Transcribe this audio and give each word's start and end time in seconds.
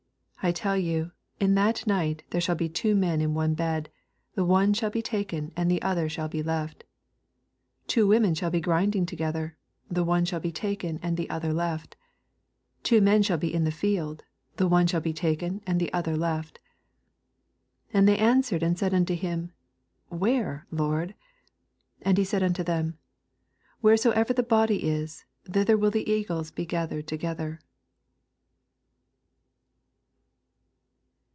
34 0.43 0.49
I 0.49 0.51
tell 0.53 0.75
yon, 0.75 1.11
in 1.39 1.53
that 1.53 1.85
night 1.85 2.23
there 2.31 2.41
shall 2.41 2.55
be 2.55 2.67
two 2.67 2.95
men 2.95 3.21
in 3.21 3.35
one 3.35 3.53
bed; 3.53 3.91
the 4.33 4.43
one 4.43 4.73
shall 4.73 4.89
be 4.89 5.03
taken, 5.03 5.51
and 5.55 5.69
the 5.69 5.79
other 5.83 6.09
shall 6.09 6.27
be 6.27 6.41
left. 6.41 6.77
35 7.81 7.85
Two 7.87 8.07
women 8.07 8.33
shall 8.33 8.49
be 8.49 8.59
^ndiuff 8.59 9.05
together; 9.05 9.55
tlie 9.93 10.03
one 10.03 10.25
shall 10.25 10.39
be 10.39 10.51
taken, 10.51 10.97
ana 11.03 11.15
the 11.15 11.29
other 11.29 11.53
left. 11.53 11.95
36 12.79 12.89
Two 12.89 13.01
men 13.01 13.21
shall 13.21 13.37
be 13.37 13.53
in 13.53 13.65
the 13.65 13.71
field; 13.71 14.23
the 14.57 14.67
one 14.67 14.87
shall 14.87 14.99
be 14.99 15.13
taken, 15.13 15.61
and 15.67 15.79
the 15.79 15.93
other 15.93 16.17
left. 16.17 16.57
37 17.93 17.99
And 17.99 18.07
they 18.07 18.17
answered 18.17 18.63
and 18.63 18.79
said 18.79 18.95
unto 18.95 19.13
him, 19.13 19.51
Where, 20.09 20.65
Lord? 20.71 21.13
And 22.01 22.17
he 22.17 22.23
said 22.23 22.41
unto 22.41 22.63
them, 22.63 22.97
Wheresoever 23.83 24.33
the 24.33 24.41
body 24.41 24.89
is. 24.89 25.23
thither 25.45 25.77
will 25.77 25.91
the 25.91 26.09
eagles 26.11 26.49
be 26.49 26.65
gathered 26.65 27.05
together. 27.05 27.59